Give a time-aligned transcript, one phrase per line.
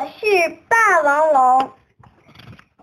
[0.00, 1.70] 我是霸王龙。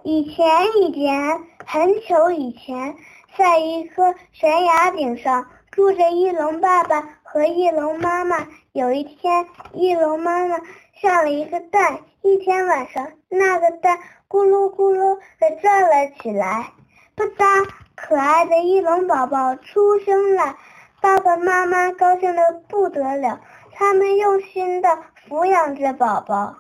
[0.04, 0.46] 以前
[0.82, 2.94] 以前，很久以前，
[3.38, 8.46] 在一棵悬崖顶上住着翼龙爸爸和翼龙妈妈。
[8.74, 10.60] 有一天，翼龙妈妈
[11.00, 13.98] 下了一个蛋，一天晚上，那个蛋
[14.28, 16.74] 咕噜咕噜的转了起来。
[17.16, 20.58] 啪嗒，可爱的翼龙宝宝出生了，
[21.00, 23.40] 爸爸妈妈高兴的不得了，
[23.72, 24.90] 他们用心的
[25.30, 26.58] 抚养着宝宝。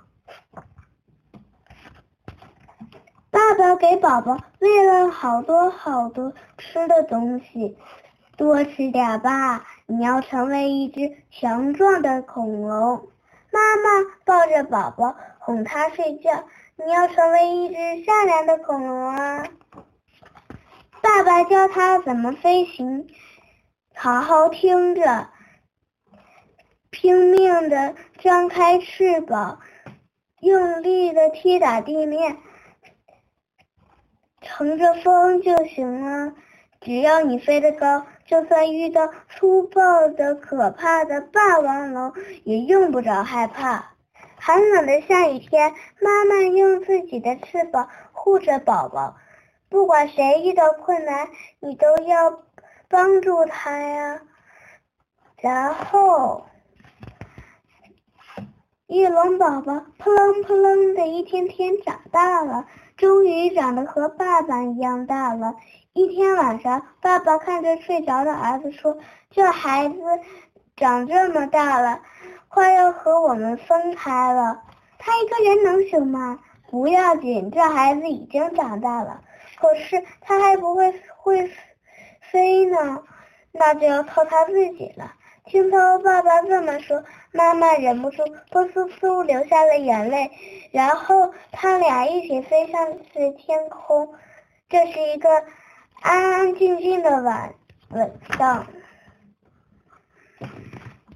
[3.58, 7.78] 爸爸给宝宝喂了好多好多吃的东西，
[8.36, 13.08] 多吃点吧，你要成为一只强壮的恐龙。
[13.52, 16.44] 妈妈抱着宝宝哄他睡觉，
[16.76, 19.46] 你要成为一只善良的恐龙啊。
[21.02, 23.08] 爸爸教他怎么飞行，
[23.96, 25.30] 好好听着，
[26.90, 29.62] 拼命的张开翅膀，
[30.42, 32.36] 用力的踢打地面。
[34.46, 36.34] 乘着风就行了，
[36.80, 43.94] 只要你飞得高，就算遇到粗暴的、可怕的霸王龙，也用不着害怕。
[44.38, 49.18] 寒冷的下雨天，妈妈用自己的翅膀护着宝宝，
[49.68, 51.28] 不管谁遇到困难，
[51.60, 52.44] 你都要
[52.88, 54.22] 帮助他呀。
[55.42, 56.46] 然后，
[58.88, 62.68] 翼龙宝宝扑棱扑棱的一天天长大了。
[62.96, 65.56] 终于长得和爸爸一样大了。
[65.94, 68.96] 一天晚上，爸爸看着睡着的儿子说
[69.32, 69.96] ：“这孩子
[70.78, 72.00] 长这么大了，
[72.48, 74.62] 快要和我们分开了。
[75.00, 79.22] 他一个人能行吗？”“不要紧，这孩子已经长大了。
[79.60, 81.52] 可是他还不会会
[82.32, 83.02] 飞呢，
[83.52, 85.12] 那就要靠他自己了。”
[85.46, 87.04] 听到爸爸这么说，
[87.36, 90.32] 妈妈忍不住扑簌簌流下了眼泪。
[90.72, 94.14] 然后他俩一起飞上了天空。
[94.70, 95.30] 这是一个
[96.02, 97.54] 安安静静的晚
[97.90, 98.66] 晚上。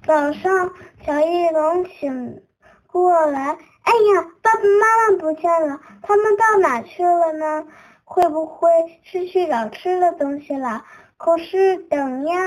[0.06, 0.72] 早上，
[1.04, 2.42] 小翼龙醒
[2.86, 7.66] 过来，哎呀，爸爸妈妈不见了，他们到哪去了呢？
[8.04, 8.68] 会不会
[9.04, 10.84] 是去找吃的东西了？
[11.16, 12.40] 可是等呀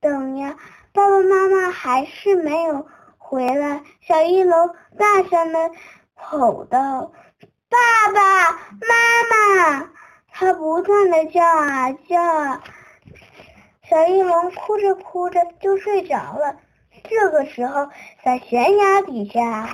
[0.00, 0.56] 等呀。
[0.92, 2.86] 爸爸妈妈还是没有
[3.28, 5.72] 回来，小翼龙大声的
[6.14, 7.10] 吼道
[7.68, 9.90] ：“爸爸妈妈！”
[10.30, 12.62] 他不断的叫啊叫啊，
[13.88, 16.56] 小翼龙哭着哭着就睡着了。
[17.02, 17.88] 这个时候，
[18.22, 19.66] 在悬崖底下，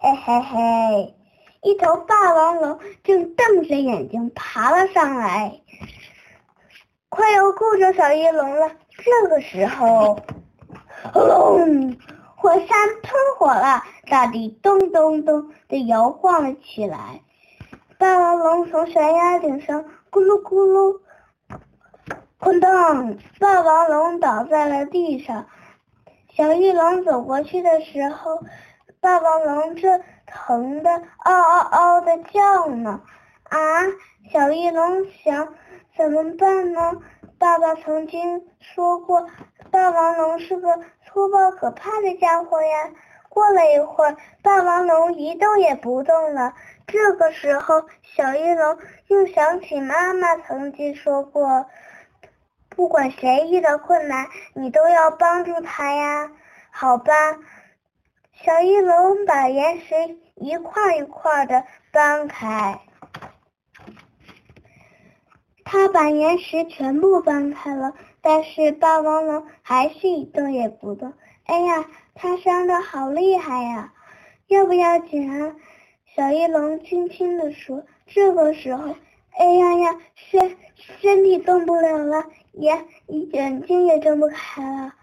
[0.00, 1.16] 嘿嘿嘿，
[1.62, 5.60] 一头霸王龙正瞪着眼睛爬了上来，
[7.08, 8.72] 快要够着小翼龙了。
[8.90, 10.18] 这个时候，
[11.12, 11.96] 轰！
[12.36, 12.68] 火山
[13.02, 17.20] 喷火了，大地咚咚咚的摇晃了起来。
[17.98, 21.00] 霸王龙从悬崖顶上咕噜咕噜，
[22.38, 23.16] 哐当！
[23.40, 25.46] 霸王龙倒在了地上。
[26.36, 28.40] 小翼龙走过去的时候，
[29.00, 30.90] 霸王龙正疼的
[31.24, 33.00] 嗷嗷嗷的叫呢。
[33.50, 33.58] 啊！
[34.30, 35.48] 小翼龙想，
[35.96, 36.92] 怎么办呢？
[37.38, 39.28] 爸爸曾经说过，
[39.70, 42.90] 霸王龙是个粗暴可怕的家伙呀。
[43.28, 46.54] 过了一会儿，霸王龙一动也不动了。
[46.88, 51.66] 这个时候，小翼龙又想起妈妈曾经说过，
[52.70, 56.32] 不管谁遇到困难，你都要帮助他呀。
[56.70, 57.12] 好吧，
[58.32, 59.94] 小翼龙把岩石
[60.34, 61.62] 一块一块的
[61.92, 62.80] 搬开。
[65.70, 67.92] 他把岩石全部搬开了，
[68.22, 71.12] 但是霸王龙还是一动也不动。
[71.44, 71.84] 哎呀，
[72.14, 73.92] 他伤的好厉害呀！
[74.46, 75.54] 要不要紧啊？
[76.16, 77.84] 小翼龙轻轻地说。
[78.06, 78.96] 这个时候，
[79.38, 82.24] 哎呀呀，身身体动不了了，
[82.54, 84.94] 眼眼睛也睁不开了。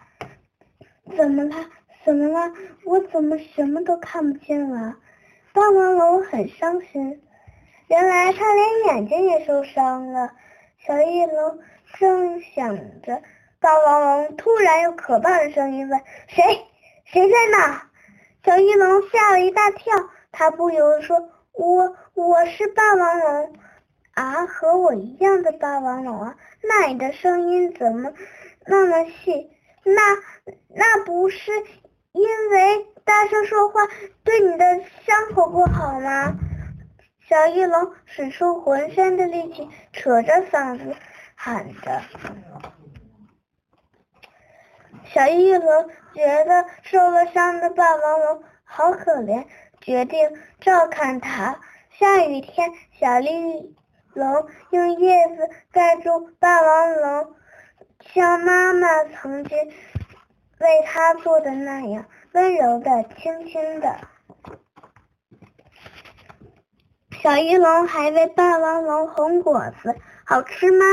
[1.15, 1.55] 怎么了？
[2.03, 2.51] 怎么了？
[2.85, 4.95] 我怎么什么都看不见了？
[5.53, 7.21] 霸王龙很伤心，
[7.87, 10.31] 原来他连眼睛也受伤了。
[10.85, 11.59] 小翼龙
[11.97, 13.23] 正想着，
[13.59, 15.99] 霸王龙突然有可怕的声音问
[16.29, 16.43] ：“谁？
[17.05, 17.89] 谁在那？”
[18.45, 19.93] 小翼龙吓了一大跳，
[20.31, 23.53] 他不由得说：“我我是霸王龙
[24.13, 26.35] 啊，和我一样的霸王龙啊。
[26.61, 28.13] 那你的声音怎么
[28.67, 29.49] 那么细？
[29.83, 30.01] 那
[30.69, 31.51] 那不是
[32.11, 33.81] 因为大声说话
[34.23, 34.65] 对你的
[35.03, 36.35] 伤口不好吗？”
[37.27, 40.95] 小翼龙使出浑身的力气，扯着嗓子
[41.33, 42.01] 喊着。
[45.05, 49.47] 小翼龙觉得受了伤的霸王龙好可怜，
[49.81, 51.59] 决定照看它。
[51.97, 53.75] 下雨天，小翼
[54.13, 57.35] 龙用叶子盖住霸王龙，
[58.13, 59.57] 像妈妈曾经
[60.59, 63.97] 为它做的那样，温柔的、轻轻的。
[67.25, 69.95] 小翼龙还喂霸王龙红果子，
[70.27, 70.85] 好吃吗？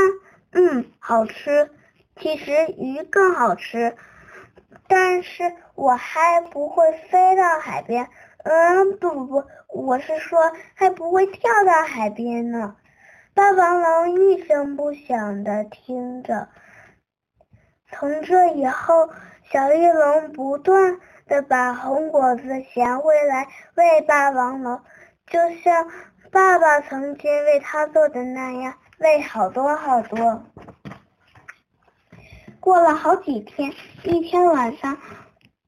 [0.53, 1.69] 嗯，好吃。
[2.15, 3.95] 其实鱼更好吃，
[4.87, 8.09] 但是我还不会飞到海边。
[8.43, 12.77] 嗯，不不不，我是说还不会跳到海边呢。
[13.35, 16.47] 霸王龙一声不响的听着。
[17.91, 19.07] 从这以后，
[19.51, 24.81] 小翼龙不断的把红果子衔回来喂霸王龙，
[25.27, 25.87] 就像
[26.33, 30.41] 爸爸曾经为他做的那样，喂好多好多。
[32.59, 33.71] 过了好几天，
[34.03, 34.97] 一天晚上，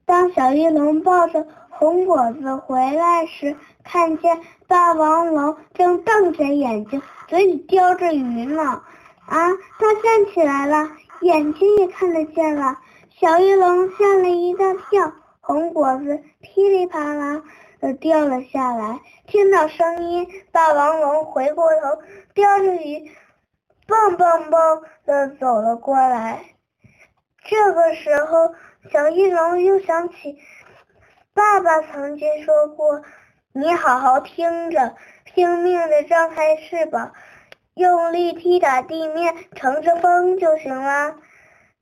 [0.08, 8.82] 当小翼龙抱着红果子回来时，看见霸王龙正瞪着眼睛，嘴里叼着鱼呢。
[9.28, 10.90] 啊，它站起来了，
[11.22, 12.80] 眼睛也看得见了。
[13.12, 17.44] 小翼龙吓了一大跳，红果子噼里啪啦
[17.80, 19.00] 的掉了下来。
[19.28, 22.02] 听到声音，霸王龙回过头，
[22.34, 23.12] 叼着鱼，
[23.88, 26.46] 蹦蹦蹦的走了过来。
[27.44, 28.54] 这个时候，
[28.92, 30.38] 小翼龙又想起
[31.34, 33.02] 爸爸曾经说过
[33.54, 34.96] ：“你好好听着，
[35.26, 37.14] 拼命的张开翅膀，
[37.76, 41.18] 用力踢打地面，乘着风就行了。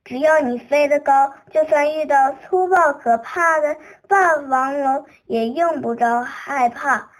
[0.04, 7.10] 只要你飞得高，就算遇到粗暴可怕的霸王龙，也用不着害怕。”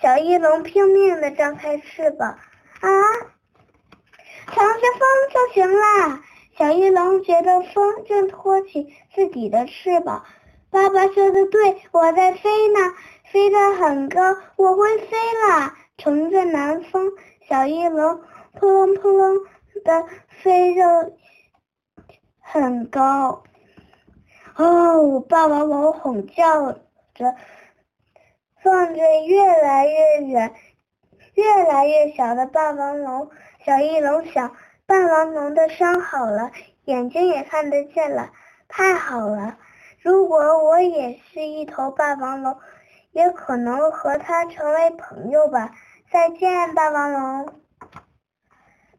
[0.00, 2.30] 小翼龙拼命的张开翅膀，
[2.80, 2.88] 啊，
[4.46, 6.20] 乘着风就行了。
[6.58, 10.24] 小翼龙觉得风正托起自己的翅膀。
[10.70, 12.80] 爸爸说的对，我在飞呢，
[13.30, 15.16] 飞得很高，我会飞
[15.48, 15.74] 啦！
[15.98, 17.12] 乘着南风，
[17.48, 18.22] 小翼龙
[18.58, 19.36] 扑棱扑棱
[19.84, 20.06] 的
[20.42, 20.82] 飞着
[22.42, 23.42] 很高。
[24.56, 26.72] 哦，霸王龙吼叫
[27.14, 27.34] 着，
[28.64, 30.52] 望着越来越远、
[31.34, 33.30] 越来越小的霸王龙，
[33.64, 34.54] 小翼龙想。
[34.84, 36.50] 霸王龙的伤好了，
[36.84, 38.30] 眼睛也看得见了，
[38.68, 39.56] 太好了！
[40.00, 42.58] 如果我也是一头霸王龙，
[43.12, 45.70] 也可能和它成为朋友吧。
[46.10, 47.54] 再见，霸王龙！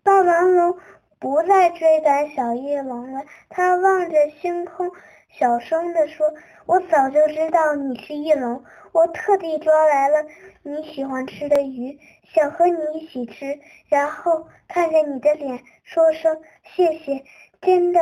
[0.01, 0.79] 霸王龙
[1.23, 4.91] 不再追赶小翼龙了，它望着星空，
[5.29, 6.33] 小声地说
[6.67, 8.61] ：“我早就知道你是翼龙，
[8.91, 10.25] 我特地抓来了
[10.63, 11.97] 你喜欢吃的鱼。”
[12.35, 16.41] 想和你一起吃，然后看着你的脸，说声
[16.75, 17.23] 谢谢，
[17.61, 18.01] 真的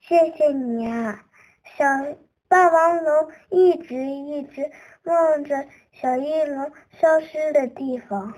[0.00, 1.22] 谢谢你啊！
[1.78, 1.84] 小
[2.48, 4.72] 霸王龙一直一直
[5.04, 8.34] 望着小翼龙消失的地方。